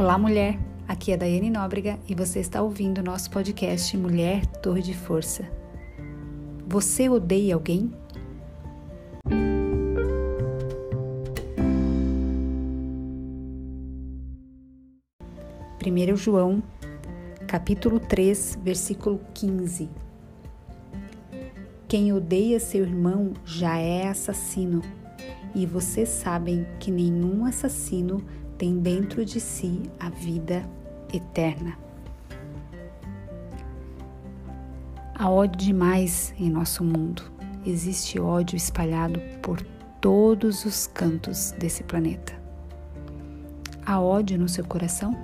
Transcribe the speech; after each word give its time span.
Olá, 0.00 0.16
mulher. 0.16 0.58
Aqui 0.88 1.12
é 1.12 1.16
Daiane 1.18 1.50
Nóbrega 1.50 1.98
e 2.08 2.14
você 2.14 2.40
está 2.40 2.62
ouvindo 2.62 3.02
o 3.02 3.04
nosso 3.04 3.30
podcast 3.30 3.94
Mulher 3.98 4.46
Torre 4.46 4.80
de 4.80 4.94
Força. 4.94 5.46
Você 6.66 7.10
odeia 7.10 7.54
alguém? 7.54 7.92
Primeiro 15.78 16.16
João, 16.16 16.62
capítulo 17.46 18.00
3, 18.00 18.58
versículo 18.62 19.20
15. 19.34 19.90
Quem 21.86 22.10
odeia 22.14 22.58
seu 22.58 22.84
irmão 22.84 23.34
já 23.44 23.76
é 23.76 24.08
assassino, 24.08 24.80
e 25.54 25.66
vocês 25.66 26.08
sabem 26.08 26.66
que 26.78 26.90
nenhum 26.90 27.44
assassino 27.44 28.24
tem 28.60 28.78
dentro 28.78 29.24
de 29.24 29.40
si 29.40 29.90
a 29.98 30.10
vida 30.10 30.62
eterna. 31.14 31.78
Há 35.14 35.30
ódio 35.30 35.56
demais 35.56 36.34
em 36.38 36.50
nosso 36.50 36.84
mundo. 36.84 37.22
Existe 37.64 38.20
ódio 38.20 38.58
espalhado 38.58 39.18
por 39.40 39.62
todos 39.98 40.66
os 40.66 40.86
cantos 40.86 41.52
desse 41.52 41.82
planeta. 41.84 42.34
Há 43.86 43.98
ódio 43.98 44.38
no 44.38 44.46
seu 44.46 44.66
coração? 44.66 45.16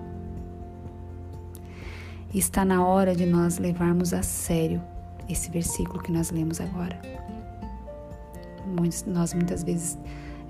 Está 2.33 2.65
na 2.65 2.87
hora 2.87 3.15
de 3.15 3.27
nós 3.27 3.59
levarmos 3.59 4.15
a 4.15 4.23
sério 4.23 4.83
esse 5.29 5.51
versículo 5.51 6.03
que 6.03 6.11
nós 6.11 6.31
lemos 6.31 6.59
agora. 6.59 6.99
Nós 9.07 9.35
muitas 9.35 9.63
vezes 9.63 9.99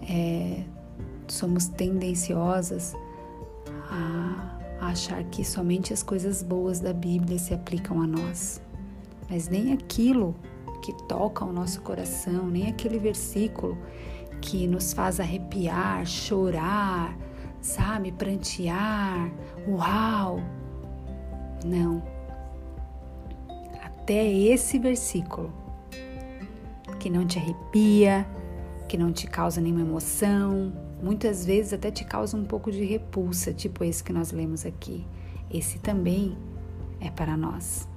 é, 0.09 0.63
somos 1.29 1.67
tendenciosas 1.67 2.95
a, 3.91 4.57
achar 4.81 5.25
que 5.25 5.45
somente 5.45 5.93
as 5.93 6.03
coisas 6.03 6.43
boas 6.43 6.81
da 6.81 6.93
Bíblia 6.93 7.39
se 7.39 7.55
aplicam 7.55 8.03
a 8.03 8.07
nós. 8.07 8.61
Mas 9.29 9.49
nem 9.49 9.73
aquilo 9.73 10.35
que 10.83 10.93
toca 11.09 11.45
o 11.45 11.53
nosso 11.53 11.81
coração, 11.81 12.47
nem 12.47 12.69
aquele 12.69 12.99
versículo 12.99 13.77
que 14.41 14.67
nos 14.67 14.93
faz 14.93 15.19
arrepiar, 15.19 16.07
chorar, 16.07 17.17
sabe, 17.61 18.13
prantear, 18.13 19.33
uau. 19.67 20.41
Não. 21.65 22.03
Até 23.83 24.31
esse 24.31 24.79
versículo 24.79 25.53
que 27.01 27.11
não 27.11 27.27
te 27.27 27.39
arrepia, 27.39 28.27
que 28.89 28.97
não 28.97 29.13
te 29.13 29.27
causa 29.27 29.61
nenhuma 29.61 29.83
emoção, 29.83 30.73
muitas 31.03 31.45
vezes 31.45 31.73
até 31.73 31.91
te 31.91 32.05
causa 32.05 32.37
um 32.37 32.45
pouco 32.45 32.71
de 32.71 32.85
repulsa, 32.85 33.53
tipo 33.53 33.85
esse 33.85 34.03
que 34.03 34.13
nós 34.13 34.33
lemos 34.33 34.65
aqui. 34.65 35.07
Esse 35.51 35.79
também 35.79 36.37
é 37.01 37.11
para 37.11 37.37
nós. 37.37 37.89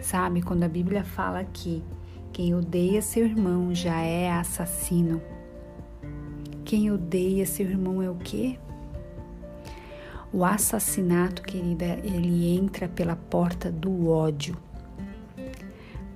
Sabe, 0.00 0.42
quando 0.42 0.64
a 0.64 0.68
Bíblia 0.68 1.04
fala 1.04 1.44
que 1.44 1.82
quem 2.32 2.54
odeia 2.54 3.02
seu 3.02 3.26
irmão 3.26 3.74
já 3.74 4.00
é 4.00 4.30
assassino. 4.32 5.20
Quem 6.64 6.90
odeia 6.90 7.44
seu 7.44 7.66
irmão 7.66 8.02
é 8.02 8.08
o 8.08 8.14
quê? 8.14 8.58
O 10.32 10.44
assassinato, 10.44 11.42
querida, 11.42 11.98
ele 12.02 12.56
entra 12.56 12.88
pela 12.88 13.14
porta 13.14 13.70
do 13.70 14.08
ódio. 14.08 14.56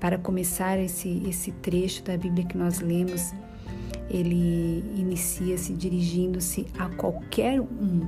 Para 0.01 0.17
começar 0.17 0.79
esse, 0.79 1.23
esse 1.29 1.53
trecho 1.53 2.03
da 2.03 2.17
Bíblia 2.17 2.47
que 2.47 2.57
nós 2.57 2.81
lemos, 2.81 3.35
ele 4.09 4.85
inicia-se 4.97 5.73
dirigindo-se 5.73 6.67
a 6.79 6.89
qualquer 6.89 7.61
um. 7.61 8.07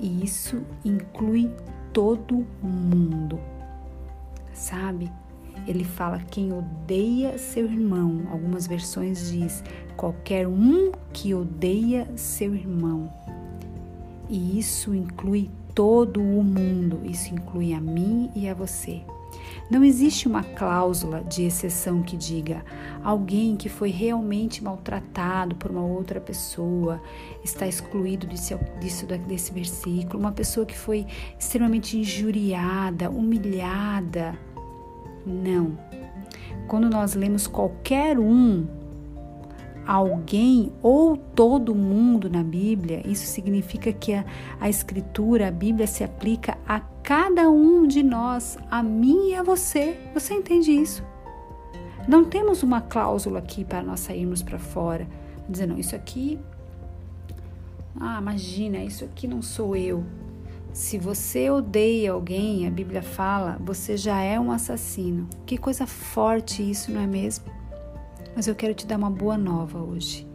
E 0.00 0.24
isso 0.24 0.62
inclui 0.84 1.50
todo 1.92 2.46
mundo. 2.62 3.38
Sabe? 4.52 5.10
Ele 5.66 5.84
fala 5.84 6.18
quem 6.18 6.52
odeia 6.52 7.38
seu 7.38 7.66
irmão. 7.66 8.22
Algumas 8.30 8.66
versões 8.66 9.30
diz 9.30 9.62
qualquer 9.96 10.48
um 10.48 10.90
que 11.12 11.34
odeia 11.34 12.08
seu 12.16 12.54
irmão. 12.54 13.12
E 14.28 14.58
isso 14.58 14.94
inclui 14.94 15.50
todo 15.74 16.20
o 16.20 16.42
mundo. 16.42 17.00
Isso 17.04 17.32
inclui 17.32 17.74
a 17.74 17.80
mim 17.80 18.30
e 18.34 18.48
a 18.48 18.54
você. 18.54 19.02
Não 19.70 19.82
existe 19.82 20.28
uma 20.28 20.42
cláusula 20.42 21.22
de 21.24 21.44
exceção 21.44 22.02
que 22.02 22.16
diga 22.16 22.64
alguém 23.02 23.56
que 23.56 23.68
foi 23.68 23.90
realmente 23.90 24.62
maltratado 24.62 25.54
por 25.56 25.70
uma 25.70 25.82
outra 25.82 26.20
pessoa 26.20 27.00
está 27.42 27.66
excluído 27.66 28.26
desse, 28.26 28.56
disso, 28.80 29.06
desse 29.06 29.52
versículo. 29.52 30.18
Uma 30.18 30.32
pessoa 30.32 30.64
que 30.64 30.76
foi 30.76 31.06
extremamente 31.38 31.98
injuriada, 31.98 33.10
humilhada. 33.10 34.38
Não. 35.26 35.78
Quando 36.68 36.88
nós 36.88 37.14
lemos 37.14 37.46
qualquer 37.46 38.18
um, 38.18 38.66
alguém 39.86 40.72
ou 40.82 41.16
todo 41.16 41.74
mundo 41.74 42.30
na 42.30 42.42
Bíblia, 42.42 43.02
isso 43.06 43.26
significa 43.26 43.92
que 43.92 44.14
a, 44.14 44.24
a 44.60 44.68
Escritura, 44.68 45.48
a 45.48 45.50
Bíblia 45.50 45.86
se 45.86 46.04
aplica 46.04 46.56
a 46.66 46.80
cada 47.02 47.50
um 47.50 47.86
de 47.86 48.02
nós, 48.02 48.58
a 48.70 48.82
mim 48.82 49.30
e 49.30 49.34
a 49.34 49.42
você. 49.42 49.98
Você 50.14 50.34
entende 50.34 50.70
isso? 50.70 51.02
Não 52.06 52.24
temos 52.24 52.62
uma 52.62 52.80
cláusula 52.80 53.38
aqui 53.38 53.64
para 53.64 53.82
nós 53.82 54.00
sairmos 54.00 54.42
para 54.42 54.58
fora, 54.58 55.06
dizendo, 55.48 55.78
isso 55.78 55.94
aqui, 55.94 56.38
ah, 58.00 58.18
imagina, 58.20 58.78
isso 58.78 59.04
aqui 59.04 59.28
não 59.28 59.42
sou 59.42 59.76
eu. 59.76 60.04
Se 60.72 60.96
você 60.96 61.50
odeia 61.50 62.12
alguém, 62.12 62.66
a 62.66 62.70
Bíblia 62.70 63.02
fala, 63.02 63.58
você 63.60 63.96
já 63.96 64.20
é 64.22 64.40
um 64.40 64.50
assassino. 64.50 65.28
Que 65.44 65.58
coisa 65.58 65.86
forte 65.86 66.68
isso, 66.68 66.90
não 66.90 67.00
é 67.00 67.06
mesmo? 67.06 67.44
Mas 68.34 68.46
eu 68.46 68.54
quero 68.54 68.74
te 68.74 68.86
dar 68.86 68.96
uma 68.96 69.10
boa 69.10 69.36
nova 69.36 69.78
hoje. 69.78 70.26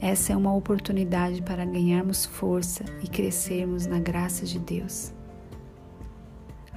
Essa 0.00 0.32
é 0.32 0.36
uma 0.36 0.54
oportunidade 0.54 1.42
para 1.42 1.64
ganharmos 1.64 2.24
força 2.24 2.84
e 3.02 3.08
crescermos 3.08 3.84
na 3.84 3.98
graça 3.98 4.46
de 4.46 4.60
Deus. 4.60 5.12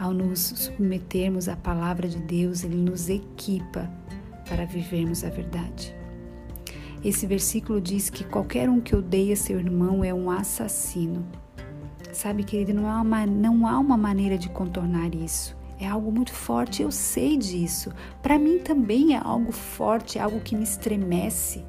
Ao 0.01 0.11
nos 0.11 0.39
submetermos 0.39 1.47
à 1.47 1.55
palavra 1.55 2.07
de 2.07 2.17
Deus, 2.17 2.63
Ele 2.63 2.75
nos 2.75 3.07
equipa 3.07 3.87
para 4.49 4.65
vivermos 4.65 5.23
a 5.23 5.29
verdade. 5.29 5.95
Esse 7.05 7.27
versículo 7.27 7.79
diz 7.79 8.09
que 8.09 8.23
qualquer 8.23 8.67
um 8.67 8.81
que 8.81 8.95
odeia 8.95 9.35
seu 9.35 9.59
irmão 9.59 10.03
é 10.03 10.11
um 10.11 10.31
assassino. 10.31 11.23
Sabe, 12.11 12.43
querido, 12.43 12.73
não 12.73 12.89
há 12.89 12.99
uma, 12.99 13.27
não 13.27 13.67
há 13.67 13.77
uma 13.77 13.95
maneira 13.95 14.39
de 14.39 14.49
contornar 14.49 15.13
isso. 15.13 15.55
É 15.79 15.87
algo 15.87 16.11
muito 16.11 16.33
forte, 16.33 16.81
eu 16.81 16.91
sei 16.91 17.37
disso. 17.37 17.91
Para 18.23 18.39
mim 18.39 18.57
também 18.57 19.13
é 19.13 19.21
algo 19.23 19.51
forte, 19.51 20.17
é 20.17 20.21
algo 20.21 20.39
que 20.39 20.55
me 20.55 20.63
estremece. 20.63 21.63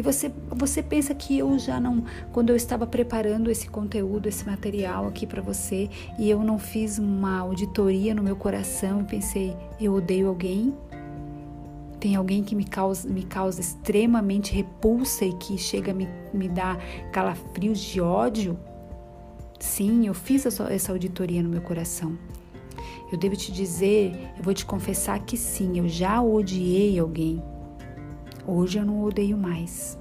E 0.00 0.02
você, 0.02 0.32
você 0.48 0.82
pensa 0.82 1.14
que 1.14 1.38
eu 1.38 1.58
já 1.58 1.78
não, 1.78 2.02
quando 2.32 2.48
eu 2.48 2.56
estava 2.56 2.86
preparando 2.86 3.50
esse 3.50 3.68
conteúdo, 3.68 4.30
esse 4.30 4.46
material 4.46 5.06
aqui 5.06 5.26
para 5.26 5.42
você, 5.42 5.90
e 6.18 6.30
eu 6.30 6.42
não 6.42 6.58
fiz 6.58 6.98
uma 6.98 7.36
auditoria 7.36 8.14
no 8.14 8.22
meu 8.22 8.34
coração 8.34 9.02
e 9.02 9.04
pensei, 9.04 9.54
eu 9.78 9.92
odeio 9.92 10.28
alguém? 10.28 10.74
Tem 12.00 12.16
alguém 12.16 12.42
que 12.42 12.54
me 12.54 12.64
causa, 12.64 13.06
me 13.06 13.24
causa 13.24 13.60
extremamente 13.60 14.54
repulsa 14.54 15.26
e 15.26 15.34
que 15.34 15.58
chega 15.58 15.90
a 15.90 15.94
me, 15.94 16.08
me 16.32 16.48
dar 16.48 16.78
calafrios 17.12 17.78
de 17.78 18.00
ódio? 18.00 18.58
Sim, 19.58 20.06
eu 20.06 20.14
fiz 20.14 20.46
essa, 20.46 20.92
auditoria 20.92 21.42
no 21.42 21.50
meu 21.50 21.60
coração. 21.60 22.18
Eu 23.12 23.18
devo 23.18 23.36
te 23.36 23.52
dizer, 23.52 24.14
eu 24.38 24.42
vou 24.42 24.54
te 24.54 24.64
confessar 24.64 25.20
que 25.26 25.36
sim, 25.36 25.78
eu 25.78 25.86
já 25.86 26.22
odiei 26.22 26.98
alguém. 26.98 27.42
Hoje 28.46 28.78
eu 28.78 28.84
não 28.84 29.02
odeio 29.02 29.36
mais. 29.36 29.98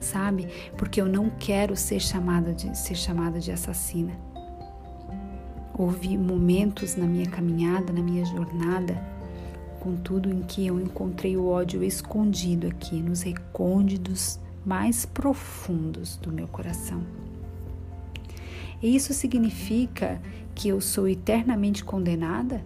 Sabe? 0.00 0.48
Porque 0.76 1.00
eu 1.00 1.06
não 1.06 1.30
quero 1.30 1.76
ser 1.76 2.00
chamada 2.00 2.52
de 2.52 2.76
ser 2.76 2.94
chamada 2.94 3.40
de 3.40 3.50
assassina. 3.50 4.12
Houve 5.78 6.16
momentos 6.16 6.96
na 6.96 7.06
minha 7.06 7.26
caminhada, 7.26 7.92
na 7.92 8.00
minha 8.00 8.24
jornada, 8.24 8.96
contudo 9.80 10.30
em 10.30 10.42
que 10.42 10.66
eu 10.66 10.80
encontrei 10.80 11.36
o 11.36 11.46
ódio 11.46 11.84
escondido 11.84 12.66
aqui 12.66 13.02
nos 13.02 13.22
recônditos 13.22 14.40
mais 14.64 15.04
profundos 15.04 16.16
do 16.16 16.32
meu 16.32 16.48
coração. 16.48 17.02
E 18.82 18.94
isso 18.94 19.14
significa 19.14 20.20
que 20.54 20.68
eu 20.68 20.80
sou 20.80 21.06
eternamente 21.08 21.84
condenada, 21.84 22.64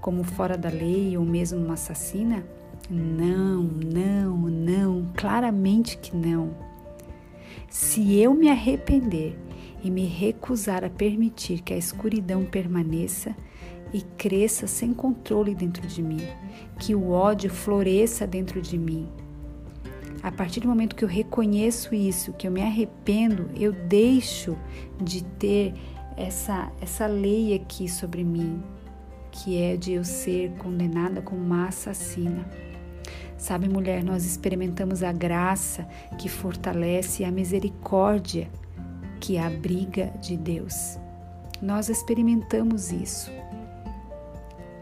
como 0.00 0.22
fora 0.22 0.56
da 0.56 0.68
lei 0.68 1.16
ou 1.16 1.24
mesmo 1.24 1.58
uma 1.58 1.74
assassina? 1.74 2.44
Não, 2.88 3.62
não, 3.62 4.36
não, 4.38 5.12
claramente 5.16 5.98
que 5.98 6.16
não. 6.16 6.54
Se 7.68 8.16
eu 8.16 8.34
me 8.34 8.48
arrepender 8.48 9.38
e 9.82 9.90
me 9.90 10.06
recusar 10.06 10.84
a 10.84 10.90
permitir 10.90 11.62
que 11.62 11.72
a 11.72 11.76
escuridão 11.76 12.44
permaneça 12.44 13.34
e 13.92 14.02
cresça 14.02 14.66
sem 14.66 14.92
controle 14.92 15.54
dentro 15.54 15.86
de 15.86 16.02
mim, 16.02 16.20
que 16.78 16.94
o 16.94 17.10
ódio 17.10 17.50
floresça 17.50 18.26
dentro 18.26 18.60
de 18.60 18.78
mim, 18.78 19.08
A 20.22 20.30
partir 20.30 20.60
do 20.60 20.68
momento 20.68 20.94
que 20.94 21.02
eu 21.04 21.08
reconheço 21.08 21.94
isso, 21.94 22.34
que 22.34 22.46
eu 22.46 22.50
me 22.52 22.60
arrependo, 22.60 23.48
eu 23.56 23.72
deixo 23.72 24.56
de 25.00 25.24
ter 25.24 25.72
essa, 26.16 26.70
essa 26.80 27.06
lei 27.06 27.54
aqui 27.54 27.88
sobre 27.88 28.22
mim, 28.22 28.62
que 29.30 29.56
é 29.60 29.76
de 29.76 29.92
eu 29.92 30.04
ser 30.04 30.50
condenada 30.58 31.22
como 31.22 31.40
uma 31.40 31.68
assassina. 31.68 32.46
Sabe, 33.40 33.70
mulher, 33.70 34.04
nós 34.04 34.26
experimentamos 34.26 35.02
a 35.02 35.10
graça 35.12 35.88
que 36.18 36.28
fortalece 36.28 37.24
a 37.24 37.32
misericórdia 37.32 38.50
que 39.18 39.38
abriga 39.38 40.12
de 40.20 40.36
Deus. 40.36 40.98
Nós 41.62 41.88
experimentamos 41.88 42.92
isso. 42.92 43.32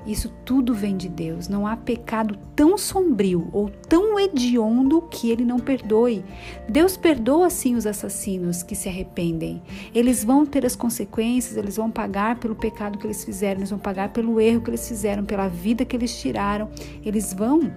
Isso 0.04 0.28
tudo 0.44 0.74
vem 0.74 0.96
de 0.96 1.08
Deus. 1.08 1.46
Não 1.46 1.68
há 1.68 1.76
pecado 1.76 2.36
tão 2.56 2.76
sombrio 2.76 3.48
ou 3.52 3.68
tão 3.68 4.18
hediondo 4.18 5.02
que 5.02 5.30
ele 5.30 5.44
não 5.44 5.60
perdoe. 5.60 6.24
Deus 6.68 6.96
perdoa 6.96 7.50
sim 7.50 7.76
os 7.76 7.86
assassinos 7.86 8.64
que 8.64 8.74
se 8.74 8.88
arrependem. 8.88 9.62
Eles 9.94 10.24
vão 10.24 10.44
ter 10.44 10.66
as 10.66 10.74
consequências, 10.74 11.56
eles 11.56 11.76
vão 11.76 11.92
pagar 11.92 12.40
pelo 12.40 12.56
pecado 12.56 12.98
que 12.98 13.06
eles 13.06 13.22
fizeram, 13.22 13.60
eles 13.60 13.70
vão 13.70 13.78
pagar 13.78 14.08
pelo 14.08 14.40
erro 14.40 14.62
que 14.62 14.70
eles 14.70 14.88
fizeram, 14.88 15.24
pela 15.24 15.46
vida 15.46 15.84
que 15.84 15.94
eles 15.94 16.20
tiraram. 16.20 16.68
Eles 17.04 17.32
vão 17.32 17.70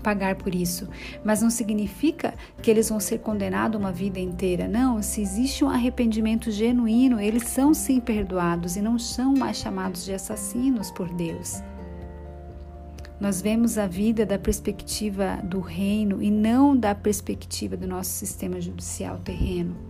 pagar 0.00 0.36
por 0.36 0.54
isso, 0.54 0.88
mas 1.24 1.42
não 1.42 1.50
significa 1.50 2.34
que 2.62 2.70
eles 2.70 2.88
vão 2.88 2.98
ser 2.98 3.18
condenados 3.18 3.80
uma 3.80 3.92
vida 3.92 4.18
inteira. 4.18 4.66
Não, 4.66 5.02
se 5.02 5.20
existe 5.20 5.64
um 5.64 5.68
arrependimento 5.68 6.50
genuíno, 6.50 7.20
eles 7.20 7.44
são 7.44 7.72
sim 7.72 8.00
perdoados 8.00 8.76
e 8.76 8.82
não 8.82 8.98
são 8.98 9.34
mais 9.34 9.56
chamados 9.56 10.04
de 10.04 10.12
assassinos 10.12 10.90
por 10.90 11.08
Deus. 11.12 11.62
Nós 13.20 13.42
vemos 13.42 13.76
a 13.76 13.86
vida 13.86 14.24
da 14.24 14.38
perspectiva 14.38 15.38
do 15.44 15.60
reino 15.60 16.22
e 16.22 16.30
não 16.30 16.74
da 16.74 16.94
perspectiva 16.94 17.76
do 17.76 17.86
nosso 17.86 18.10
sistema 18.10 18.58
judicial 18.60 19.18
terreno. 19.18 19.89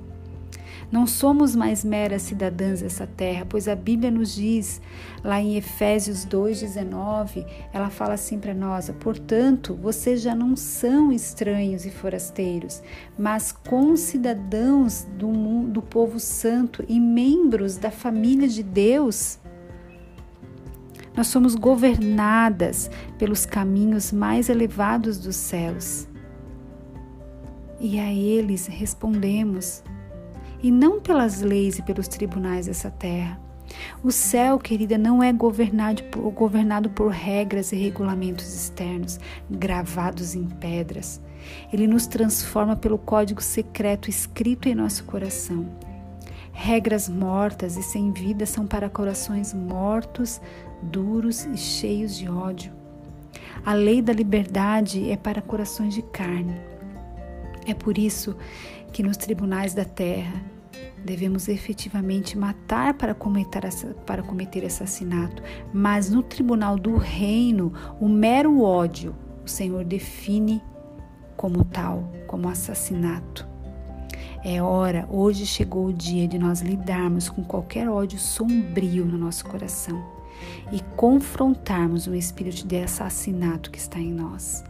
Não 0.90 1.06
somos 1.06 1.54
mais 1.54 1.84
meras 1.84 2.22
cidadãs 2.22 2.82
dessa 2.82 3.06
terra, 3.06 3.46
pois 3.48 3.68
a 3.68 3.76
Bíblia 3.76 4.10
nos 4.10 4.34
diz, 4.34 4.82
lá 5.22 5.40
em 5.40 5.56
Efésios 5.56 6.26
2,19, 6.26 7.46
ela 7.72 7.88
fala 7.90 8.14
assim 8.14 8.40
para 8.40 8.52
nós: 8.52 8.90
portanto, 8.98 9.78
vocês 9.80 10.20
já 10.20 10.34
não 10.34 10.56
são 10.56 11.12
estranhos 11.12 11.86
e 11.86 11.90
forasteiros, 11.90 12.82
mas 13.16 13.52
concidadãos 13.52 15.06
do, 15.16 15.68
do 15.68 15.80
povo 15.80 16.18
santo 16.18 16.84
e 16.88 16.98
membros 16.98 17.76
da 17.76 17.92
família 17.92 18.48
de 18.48 18.64
Deus. 18.64 19.38
Nós 21.16 21.28
somos 21.28 21.54
governadas 21.54 22.90
pelos 23.16 23.46
caminhos 23.46 24.10
mais 24.10 24.48
elevados 24.48 25.18
dos 25.18 25.36
céus. 25.36 26.08
E 27.80 27.98
a 27.98 28.12
eles 28.12 28.66
respondemos 28.66 29.82
e 30.62 30.70
não 30.70 31.00
pelas 31.00 31.40
leis 31.40 31.78
e 31.78 31.82
pelos 31.82 32.08
tribunais 32.08 32.66
dessa 32.66 32.90
terra. 32.90 33.40
O 34.02 34.10
céu, 34.10 34.58
querida, 34.58 34.98
não 34.98 35.22
é 35.22 35.32
governado 35.32 36.02
governado 36.34 36.90
por 36.90 37.10
regras 37.10 37.72
e 37.72 37.76
regulamentos 37.76 38.52
externos, 38.54 39.18
gravados 39.48 40.34
em 40.34 40.44
pedras. 40.44 41.20
Ele 41.72 41.86
nos 41.86 42.06
transforma 42.06 42.76
pelo 42.76 42.98
código 42.98 43.40
secreto 43.40 44.10
escrito 44.10 44.68
em 44.68 44.74
nosso 44.74 45.04
coração. 45.04 45.66
Regras 46.52 47.08
mortas 47.08 47.76
e 47.76 47.82
sem 47.82 48.12
vida 48.12 48.44
são 48.44 48.66
para 48.66 48.90
corações 48.90 49.54
mortos, 49.54 50.40
duros 50.82 51.46
e 51.46 51.56
cheios 51.56 52.16
de 52.16 52.28
ódio. 52.28 52.72
A 53.64 53.72
lei 53.72 54.02
da 54.02 54.12
liberdade 54.12 55.10
é 55.10 55.16
para 55.16 55.40
corações 55.40 55.94
de 55.94 56.02
carne. 56.02 56.54
É 57.66 57.74
por 57.74 57.98
isso 57.98 58.36
que 58.92 59.02
nos 59.02 59.16
tribunais 59.16 59.74
da 59.74 59.84
terra 59.84 60.42
devemos 61.04 61.48
efetivamente 61.48 62.36
matar 62.36 62.94
para 62.94 63.14
cometer, 63.14 63.62
para 64.06 64.22
cometer 64.22 64.64
assassinato, 64.64 65.42
mas 65.72 66.10
no 66.10 66.22
tribunal 66.22 66.78
do 66.78 66.96
reino, 66.96 67.72
o 68.00 68.08
mero 68.08 68.60
ódio, 68.62 69.14
o 69.44 69.48
Senhor 69.48 69.84
define 69.84 70.62
como 71.36 71.64
tal, 71.64 72.12
como 72.26 72.48
assassinato. 72.48 73.48
É 74.44 74.62
hora, 74.62 75.06
hoje 75.10 75.44
chegou 75.44 75.86
o 75.86 75.92
dia 75.92 76.26
de 76.26 76.38
nós 76.38 76.60
lidarmos 76.60 77.28
com 77.28 77.42
qualquer 77.42 77.88
ódio 77.88 78.18
sombrio 78.18 79.04
no 79.04 79.18
nosso 79.18 79.44
coração 79.44 80.02
e 80.72 80.80
confrontarmos 80.96 82.06
o 82.06 82.14
espírito 82.14 82.66
de 82.66 82.82
assassinato 82.82 83.70
que 83.70 83.78
está 83.78 83.98
em 83.98 84.12
nós 84.12 84.64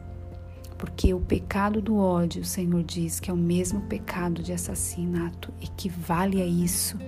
porque 0.81 1.13
o 1.13 1.21
pecado 1.21 1.83
do 1.83 1.99
ódio, 1.99 2.41
o 2.41 2.45
Senhor 2.45 2.83
diz 2.83 3.21
que 3.21 3.31
é 3.31 3.35
o 3.35 3.37
mesmo 3.37 3.83
pecado 3.83 4.43
de 4.43 4.51
assassinato, 4.51 5.53
equivale 5.61 6.41
a 6.41 6.47
isso. 6.47 6.99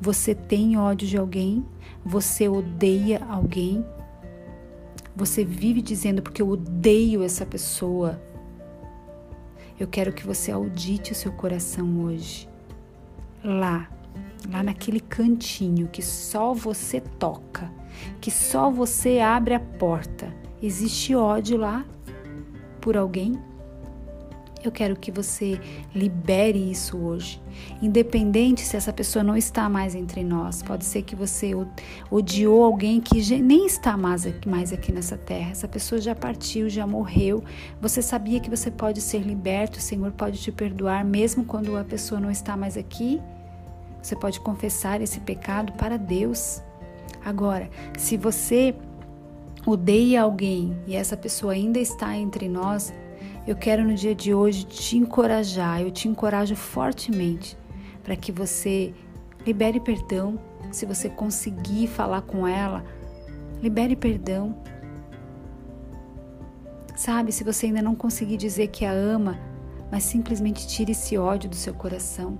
Você 0.00 0.36
tem 0.36 0.78
ódio 0.78 1.08
de 1.08 1.18
alguém? 1.18 1.66
Você 2.04 2.48
odeia 2.48 3.26
alguém? 3.28 3.84
Você 5.16 5.44
vive 5.44 5.82
dizendo 5.82 6.22
porque 6.22 6.40
eu 6.40 6.48
odeio 6.48 7.24
essa 7.24 7.44
pessoa. 7.44 8.22
Eu 9.80 9.88
quero 9.88 10.12
que 10.12 10.24
você 10.24 10.52
audite 10.52 11.10
o 11.10 11.16
seu 11.16 11.32
coração 11.32 12.04
hoje. 12.04 12.48
Lá, 13.42 13.90
lá 14.48 14.62
naquele 14.62 15.00
cantinho 15.00 15.88
que 15.88 16.02
só 16.02 16.54
você 16.54 17.00
toca, 17.00 17.68
que 18.20 18.30
só 18.30 18.70
você 18.70 19.18
abre 19.18 19.54
a 19.54 19.60
porta. 19.60 20.32
Existe 20.62 21.16
ódio 21.16 21.56
lá? 21.56 21.84
Por 22.86 22.96
alguém? 22.96 23.36
Eu 24.62 24.70
quero 24.70 24.94
que 24.94 25.10
você 25.10 25.60
libere 25.92 26.70
isso 26.70 26.96
hoje. 26.96 27.42
Independente 27.82 28.60
se 28.60 28.76
essa 28.76 28.92
pessoa 28.92 29.24
não 29.24 29.36
está 29.36 29.68
mais 29.68 29.96
entre 29.96 30.22
nós, 30.22 30.62
pode 30.62 30.84
ser 30.84 31.02
que 31.02 31.16
você 31.16 31.50
odiou 32.08 32.64
alguém 32.64 33.00
que 33.00 33.20
nem 33.40 33.66
está 33.66 33.96
mais 33.96 34.24
aqui, 34.24 34.92
nessa 34.92 35.16
terra. 35.16 35.50
Essa 35.50 35.66
pessoa 35.66 36.00
já 36.00 36.14
partiu, 36.14 36.70
já 36.70 36.86
morreu. 36.86 37.42
Você 37.80 38.00
sabia 38.00 38.38
que 38.38 38.48
você 38.48 38.70
pode 38.70 39.00
ser 39.00 39.18
liberto, 39.18 39.80
o 39.80 39.82
Senhor 39.82 40.12
pode 40.12 40.38
te 40.38 40.52
perdoar, 40.52 41.04
mesmo 41.04 41.44
quando 41.44 41.76
a 41.76 41.82
pessoa 41.82 42.20
não 42.20 42.30
está 42.30 42.56
mais 42.56 42.76
aqui? 42.76 43.20
Você 44.00 44.14
pode 44.14 44.38
confessar 44.38 45.00
esse 45.00 45.18
pecado 45.18 45.72
para 45.72 45.96
Deus. 45.96 46.62
Agora, 47.24 47.68
se 47.98 48.16
você 48.16 48.76
odeia 49.66 50.22
alguém 50.22 50.80
e 50.86 50.94
essa 50.94 51.16
pessoa 51.16 51.52
ainda 51.52 51.80
está 51.80 52.16
entre 52.16 52.48
nós, 52.48 52.94
eu 53.46 53.56
quero 53.56 53.84
no 53.84 53.94
dia 53.94 54.14
de 54.14 54.32
hoje 54.32 54.64
te 54.64 54.96
encorajar, 54.96 55.82
eu 55.82 55.90
te 55.90 56.08
encorajo 56.08 56.54
fortemente 56.54 57.58
para 58.02 58.14
que 58.16 58.30
você 58.30 58.94
libere 59.44 59.80
perdão. 59.80 60.38
Se 60.70 60.86
você 60.86 61.08
conseguir 61.08 61.88
falar 61.88 62.22
com 62.22 62.46
ela, 62.46 62.84
libere 63.60 63.96
perdão. 63.96 64.56
Sabe, 66.94 67.32
se 67.32 67.44
você 67.44 67.66
ainda 67.66 67.82
não 67.82 67.94
conseguir 67.94 68.36
dizer 68.36 68.68
que 68.68 68.84
a 68.84 68.92
ama, 68.92 69.38
mas 69.90 70.04
simplesmente 70.04 70.66
tire 70.66 70.92
esse 70.92 71.18
ódio 71.18 71.50
do 71.50 71.56
seu 71.56 71.74
coração. 71.74 72.38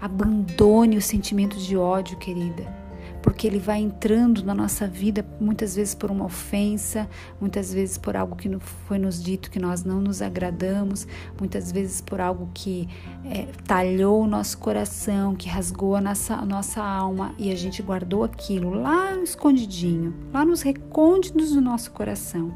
Abandone 0.00 0.96
o 0.96 1.02
sentimento 1.02 1.56
de 1.56 1.76
ódio, 1.76 2.18
querida 2.18 2.85
porque 3.26 3.44
ele 3.44 3.58
vai 3.58 3.80
entrando 3.80 4.44
na 4.44 4.54
nossa 4.54 4.86
vida 4.86 5.26
muitas 5.40 5.74
vezes 5.74 5.96
por 5.96 6.12
uma 6.12 6.26
ofensa, 6.26 7.10
muitas 7.40 7.74
vezes 7.74 7.98
por 7.98 8.16
algo 8.16 8.36
que 8.36 8.48
foi 8.86 9.00
nos 9.00 9.20
dito 9.20 9.50
que 9.50 9.58
nós 9.58 9.82
não 9.82 10.00
nos 10.00 10.22
agradamos, 10.22 11.08
muitas 11.36 11.72
vezes 11.72 12.00
por 12.00 12.20
algo 12.20 12.48
que 12.54 12.88
é, 13.24 13.46
talhou 13.66 14.22
o 14.22 14.28
nosso 14.28 14.56
coração, 14.58 15.34
que 15.34 15.48
rasgou 15.48 15.96
a 15.96 16.00
nossa, 16.00 16.36
a 16.36 16.46
nossa 16.46 16.80
alma 16.80 17.34
e 17.36 17.50
a 17.50 17.56
gente 17.56 17.82
guardou 17.82 18.22
aquilo 18.22 18.70
lá 18.70 19.16
escondidinho, 19.16 20.14
lá 20.32 20.44
nos 20.44 20.62
recônditos 20.62 21.52
do 21.52 21.60
nosso 21.60 21.90
coração. 21.90 22.54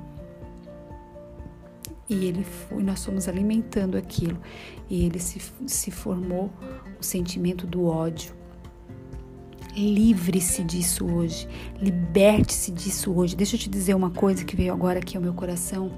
E 2.08 2.26
ele 2.26 2.44
foi, 2.44 2.80
nós 2.84 3.04
fomos 3.04 3.26
alimentando 3.26 3.98
aquilo, 3.98 4.38
e 4.88 5.04
ele 5.04 5.18
se, 5.18 5.42
se 5.66 5.90
formou 5.90 6.48
o 6.98 7.02
sentimento 7.02 7.66
do 7.66 7.86
ódio. 7.86 8.39
Livre-se 9.74 10.62
disso 10.64 11.06
hoje. 11.06 11.48
Liberte-se 11.80 12.72
disso 12.72 13.12
hoje. 13.12 13.36
Deixa 13.36 13.56
eu 13.56 13.60
te 13.60 13.68
dizer 13.68 13.94
uma 13.94 14.10
coisa 14.10 14.44
que 14.44 14.56
veio 14.56 14.72
agora 14.72 14.98
aqui 14.98 15.16
ao 15.16 15.22
meu 15.22 15.34
coração. 15.34 15.92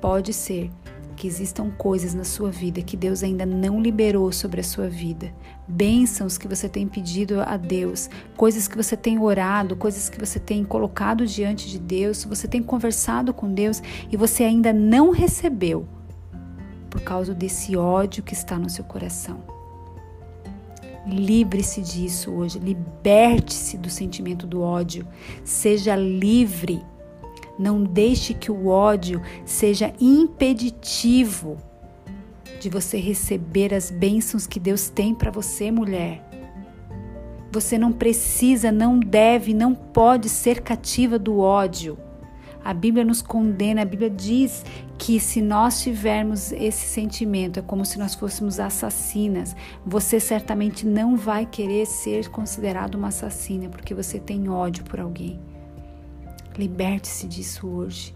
Pode 0.00 0.32
ser 0.32 0.70
que 1.16 1.26
existam 1.26 1.70
coisas 1.70 2.14
na 2.14 2.24
sua 2.24 2.50
vida 2.50 2.82
que 2.82 2.96
Deus 2.96 3.22
ainda 3.22 3.46
não 3.46 3.80
liberou 3.80 4.30
sobre 4.30 4.60
a 4.60 4.64
sua 4.64 4.88
vida. 4.88 5.32
Bênçãos 5.66 6.36
que 6.36 6.46
você 6.46 6.68
tem 6.68 6.86
pedido 6.86 7.40
a 7.40 7.56
Deus, 7.56 8.10
coisas 8.36 8.68
que 8.68 8.76
você 8.76 8.96
tem 8.96 9.18
orado, 9.18 9.74
coisas 9.74 10.08
que 10.08 10.20
você 10.20 10.38
tem 10.38 10.62
colocado 10.62 11.26
diante 11.26 11.68
de 11.68 11.78
Deus, 11.78 12.24
você 12.24 12.46
tem 12.46 12.62
conversado 12.62 13.32
com 13.32 13.52
Deus 13.52 13.82
e 14.12 14.16
você 14.16 14.44
ainda 14.44 14.72
não 14.72 15.10
recebeu 15.10 15.88
por 16.90 17.00
causa 17.00 17.34
desse 17.34 17.76
ódio 17.76 18.22
que 18.22 18.34
está 18.34 18.58
no 18.58 18.68
seu 18.68 18.84
coração. 18.84 19.55
Livre-se 21.06 21.80
disso 21.80 22.32
hoje, 22.32 22.58
liberte-se 22.58 23.78
do 23.78 23.88
sentimento 23.88 24.46
do 24.46 24.60
ódio, 24.60 25.06
seja 25.44 25.94
livre. 25.94 26.84
Não 27.56 27.82
deixe 27.82 28.34
que 28.34 28.50
o 28.50 28.66
ódio 28.66 29.22
seja 29.44 29.92
impeditivo 30.00 31.56
de 32.60 32.68
você 32.68 32.98
receber 32.98 33.72
as 33.72 33.90
bênçãos 33.90 34.46
que 34.46 34.58
Deus 34.58 34.88
tem 34.88 35.14
para 35.14 35.30
você, 35.30 35.70
mulher. 35.70 36.22
Você 37.52 37.78
não 37.78 37.92
precisa, 37.92 38.72
não 38.72 38.98
deve, 38.98 39.54
não 39.54 39.74
pode 39.74 40.28
ser 40.28 40.60
cativa 40.60 41.18
do 41.18 41.38
ódio. 41.38 41.96
A 42.66 42.74
Bíblia 42.74 43.04
nos 43.04 43.22
condena, 43.22 43.82
a 43.82 43.84
Bíblia 43.84 44.10
diz 44.10 44.64
que 44.98 45.20
se 45.20 45.40
nós 45.40 45.82
tivermos 45.82 46.50
esse 46.50 46.84
sentimento, 46.84 47.60
é 47.60 47.62
como 47.62 47.86
se 47.86 47.96
nós 47.96 48.16
fôssemos 48.16 48.58
assassinas. 48.58 49.54
Você 49.86 50.18
certamente 50.18 50.84
não 50.84 51.16
vai 51.16 51.46
querer 51.46 51.86
ser 51.86 52.28
considerado 52.28 52.96
uma 52.96 53.06
assassina 53.06 53.68
porque 53.68 53.94
você 53.94 54.18
tem 54.18 54.48
ódio 54.48 54.82
por 54.82 54.98
alguém. 54.98 55.38
Liberte-se 56.58 57.28
disso 57.28 57.68
hoje. 57.68 58.12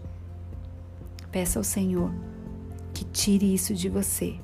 Peça 1.31 1.57
ao 1.57 1.63
Senhor 1.63 2.11
que 2.93 3.05
tire 3.05 3.53
isso 3.53 3.73
de 3.73 3.87
você 3.87 4.37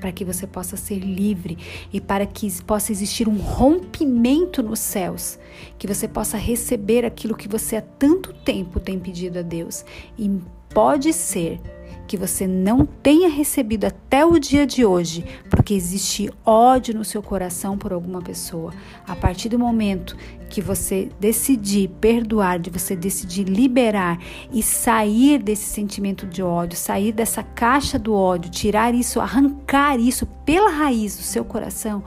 para 0.00 0.12
que 0.12 0.24
você 0.24 0.46
possa 0.46 0.76
ser 0.76 0.98
livre 0.98 1.58
e 1.92 2.00
para 2.00 2.26
que 2.26 2.50
possa 2.62 2.92
existir 2.92 3.28
um 3.28 3.38
rompimento 3.38 4.62
nos 4.62 4.78
céus, 4.78 5.38
que 5.78 5.86
você 5.86 6.06
possa 6.06 6.36
receber 6.36 7.04
aquilo 7.04 7.36
que 7.36 7.48
você 7.48 7.76
há 7.76 7.82
tanto 7.82 8.32
tempo 8.32 8.80
tem 8.80 8.98
pedido 8.98 9.38
a 9.38 9.42
Deus. 9.42 9.84
E 10.18 10.40
pode 10.68 11.12
ser 11.12 11.60
que 12.06 12.16
você 12.16 12.46
não 12.46 12.86
tenha 12.86 13.28
recebido 13.28 13.84
até 13.84 14.24
o 14.24 14.38
dia 14.38 14.66
de 14.66 14.84
hoje, 14.84 15.24
porque 15.50 15.74
existe 15.74 16.30
ódio 16.44 16.94
no 16.94 17.04
seu 17.04 17.22
coração 17.22 17.76
por 17.76 17.92
alguma 17.92 18.22
pessoa. 18.22 18.72
A 19.06 19.16
partir 19.16 19.48
do 19.48 19.58
momento 19.58 20.16
que 20.48 20.60
você 20.60 21.08
decidir 21.18 21.88
perdoar, 22.00 22.58
de 22.58 22.70
você 22.70 22.94
decidir 22.94 23.44
liberar 23.44 24.18
e 24.52 24.62
sair 24.62 25.42
desse 25.42 25.64
sentimento 25.64 26.26
de 26.26 26.42
ódio, 26.42 26.76
sair 26.76 27.12
dessa 27.12 27.42
caixa 27.42 27.98
do 27.98 28.14
ódio, 28.14 28.50
tirar 28.50 28.94
isso, 28.94 29.20
arrancar 29.20 29.98
isso 29.98 30.26
pela 30.44 30.70
raiz 30.70 31.16
do 31.16 31.22
seu 31.22 31.44
coração, 31.44 32.04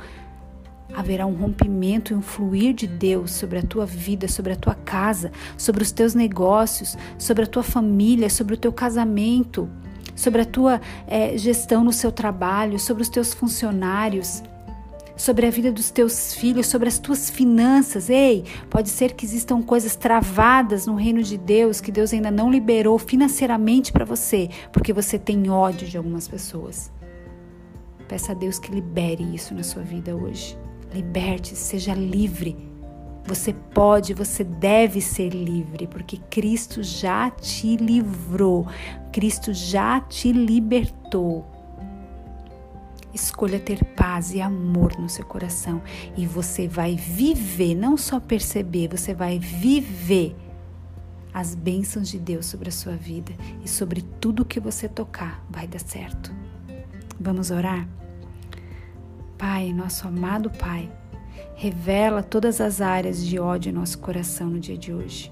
haverá 0.93 1.25
um 1.25 1.35
rompimento 1.35 2.13
e 2.13 2.15
um 2.15 2.21
fluir 2.21 2.73
de 2.73 2.87
Deus 2.87 3.31
sobre 3.31 3.59
a 3.59 3.63
tua 3.63 3.85
vida, 3.85 4.27
sobre 4.27 4.53
a 4.53 4.55
tua 4.55 4.75
casa, 4.75 5.31
sobre 5.57 5.83
os 5.83 5.91
teus 5.91 6.15
negócios, 6.15 6.97
sobre 7.17 7.43
a 7.43 7.47
tua 7.47 7.63
família, 7.63 8.29
sobre 8.29 8.55
o 8.55 8.57
teu 8.57 8.71
casamento 8.71 9.69
sobre 10.19 10.41
a 10.41 10.45
tua 10.45 10.81
é, 11.07 11.37
gestão 11.37 11.81
no 11.81 11.93
seu 11.93 12.11
trabalho, 12.11 12.77
sobre 12.77 13.01
os 13.01 13.09
teus 13.09 13.33
funcionários, 13.33 14.43
sobre 15.19 15.45
a 15.45 15.49
vida 15.49 15.69
dos 15.71 15.91
teus 15.91 16.33
filhos, 16.33 16.67
sobre 16.67 16.87
as 16.87 16.97
tuas 16.97 17.29
finanças. 17.29 18.09
Ei, 18.09 18.45
pode 18.69 18.89
ser 18.89 19.13
que 19.13 19.25
existam 19.25 19.61
coisas 19.61 19.95
travadas 19.97 20.87
no 20.87 20.95
reino 20.95 21.21
de 21.21 21.37
Deus 21.37 21.81
que 21.81 21.91
Deus 21.91 22.13
ainda 22.13 22.31
não 22.31 22.49
liberou 22.49 22.97
financeiramente 22.97 23.91
para 23.91 24.05
você, 24.05 24.49
porque 24.71 24.93
você 24.93 25.19
tem 25.19 25.49
ódio 25.49 25.87
de 25.87 25.97
algumas 25.97 26.27
pessoas. 26.27 26.89
Peça 28.07 28.31
a 28.31 28.35
Deus 28.35 28.57
que 28.57 28.71
libere 28.71 29.23
isso 29.35 29.53
na 29.53 29.61
sua 29.61 29.83
vida 29.83 30.15
hoje. 30.15 30.57
Liberte, 30.93 31.55
seja 31.55 31.93
livre 31.93 32.69
você 33.25 33.53
pode, 33.53 34.15
você 34.15 34.43
deve 34.43 34.99
ser 35.01 35.29
livre, 35.29 35.85
porque 35.85 36.17
Cristo 36.31 36.81
já 36.81 37.29
te 37.29 37.75
livrou, 37.75 38.65
Cristo 39.11 39.53
já 39.53 40.01
te 40.01 40.31
libertou. 40.31 41.58
Escolha 43.13 43.59
ter 43.59 43.83
paz 43.83 44.33
e 44.33 44.41
amor 44.41 44.97
no 44.99 45.09
seu 45.09 45.25
coração 45.25 45.81
e 46.15 46.27
você 46.27 46.67
vai 46.67 46.95
viver, 46.95 47.75
não 47.75 47.97
só 47.97 48.19
perceber, 48.19 48.87
você 48.87 49.13
vai 49.13 49.39
viver 49.39 50.35
as 51.33 51.55
bênçãos 51.55 52.09
de 52.09 52.19
Deus 52.19 52.45
sobre 52.45 52.69
a 52.69 52.71
sua 52.71 52.95
vida 52.95 53.33
e 53.63 53.69
sobre 53.69 54.01
tudo 54.01 54.45
que 54.45 54.59
você 54.59 54.87
tocar 54.87 55.43
vai 55.49 55.67
dar 55.67 55.79
certo. 55.79 56.33
Vamos 57.19 57.51
orar? 57.51 57.87
Pai, 59.37 59.73
nosso 59.73 60.07
amado 60.07 60.49
Pai, 60.49 60.91
revela 61.55 62.21
todas 62.21 62.61
as 62.61 62.81
áreas 62.81 63.25
de 63.25 63.39
ódio 63.39 63.69
em 63.69 63.73
nosso 63.73 63.99
coração 63.99 64.49
no 64.49 64.59
dia 64.59 64.77
de 64.77 64.93
hoje. 64.93 65.31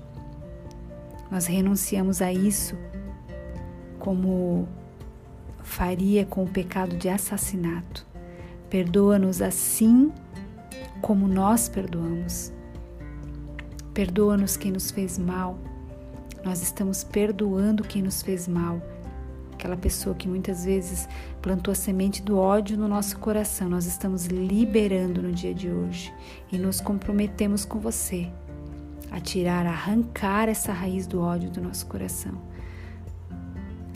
Nós 1.29 1.45
renunciamos 1.45 2.21
a 2.21 2.31
isso 2.31 2.75
como 3.99 4.67
faria 5.67 6.25
com 6.25 6.43
o 6.43 6.49
pecado 6.49 6.95
de 6.95 7.09
assassinato. 7.09 8.07
Perdoa-nos 8.69 9.41
assim 9.41 10.11
como 11.01 11.27
nós 11.27 11.69
perdoamos. 11.69 12.51
Perdoa-nos 13.93 14.57
quem 14.57 14.71
nos 14.71 14.89
fez 14.89 15.17
mal. 15.17 15.59
Nós 16.43 16.61
estamos 16.61 17.03
perdoando 17.03 17.83
quem 17.83 18.01
nos 18.01 18.21
fez 18.21 18.47
mal 18.47 18.81
aquela 19.57 19.75
pessoa 19.75 20.15
que 20.15 20.27
muitas 20.27 20.63
vezes 20.65 21.09
plantou 21.41 21.71
a 21.71 21.75
semente 21.75 22.21
do 22.21 22.37
ódio 22.37 22.77
no 22.77 22.87
nosso 22.87 23.17
coração, 23.17 23.67
nós 23.67 23.87
estamos 23.87 24.27
liberando 24.27 25.19
no 25.19 25.31
dia 25.31 25.51
de 25.51 25.67
hoje 25.67 26.13
e 26.51 26.59
nos 26.59 26.79
comprometemos 26.79 27.65
com 27.65 27.79
você 27.79 28.31
a 29.09 29.19
tirar, 29.19 29.65
a 29.65 29.71
arrancar 29.71 30.47
essa 30.47 30.71
raiz 30.71 31.07
do 31.07 31.21
ódio 31.21 31.49
do 31.49 31.59
nosso 31.59 31.87
coração. 31.87 32.33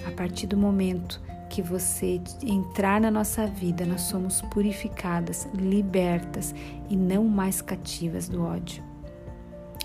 A 0.04 0.10
partir 0.10 0.48
do 0.48 0.58
momento 0.58 1.22
que 1.52 1.62
você 1.62 2.22
entrar 2.42 3.02
na 3.02 3.12
nossa 3.12 3.46
vida, 3.46 3.86
nós 3.86 4.04
somos 4.04 4.42
purificadas, 4.42 5.50
libertas 5.54 6.56
e 6.90 6.96
não 6.96 7.26
mais 7.26 7.62
cativas 7.62 8.30
do 8.30 8.42
ódio. 8.42 8.82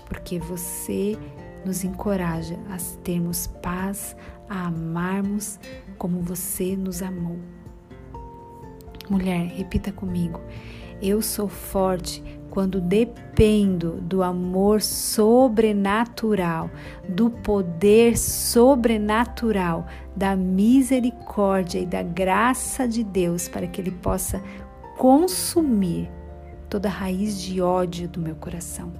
Porque 0.07 0.39
você 0.39 1.17
nos 1.65 1.83
encoraja 1.83 2.57
a 2.69 2.77
termos 3.03 3.47
paz, 3.61 4.15
a 4.49 4.67
amarmos 4.67 5.59
como 5.97 6.21
você 6.21 6.73
nos 6.77 7.01
amou. 7.01 7.37
Mulher, 9.09 9.47
repita 9.47 9.91
comigo. 9.91 10.39
Eu 11.01 11.21
sou 11.21 11.49
forte 11.49 12.23
quando 12.57 12.81
dependo 12.81 14.01
do 14.01 14.23
amor 14.23 14.81
sobrenatural, 14.81 16.71
do 17.07 17.29
poder 17.29 18.17
sobrenatural, 18.17 19.85
da 20.15 20.35
misericórdia 20.35 21.77
e 21.77 21.85
da 21.85 22.01
graça 22.01 22.87
de 22.87 23.03
Deus 23.03 23.47
para 23.47 23.67
que 23.67 23.79
Ele 23.79 23.91
possa 23.91 24.41
consumir 24.97 26.09
toda 26.67 26.89
raiz 26.89 27.39
de 27.39 27.61
ódio 27.61 28.07
do 28.07 28.19
meu 28.19 28.33
coração. 28.33 28.91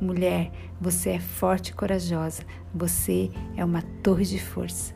Mulher, 0.00 0.52
você 0.80 1.10
é 1.10 1.18
forte 1.18 1.70
e 1.70 1.74
corajosa. 1.74 2.44
Você 2.72 3.32
é 3.56 3.64
uma 3.64 3.82
torre 4.04 4.24
de 4.24 4.38
força. 4.40 4.94